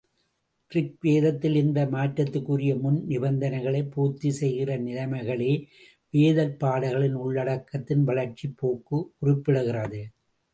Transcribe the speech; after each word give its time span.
ரிக்வேதத்தில் 0.71 1.55
இந்த 1.55 1.85
மாற்றத்துக்குரிய 1.85 2.79
முன் 2.79 2.97
நிபந்தனைகளைப் 3.07 3.91
பூர்த்தி 3.91 4.31
செய்கிற 4.31 4.77
நிலைமைகளே 4.77 5.51
வேதப் 6.09 6.59
பாடல்களின் 6.59 7.17
உள்ளடக்கத்தின் 7.17 8.03
வளர்ச்சிப்போக்கு 8.07 8.99
குறிப்பிடுகிறது. 9.21 10.01